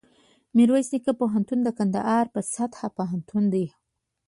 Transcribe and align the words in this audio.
میرویس 0.55 0.87
نیکه 0.93 1.13
پوهنتون 1.19 1.59
دکندهار 1.67 2.25
په 2.33 2.39
سطحه 2.53 2.87
پوهنتون 2.97 3.43
دی 3.53 3.65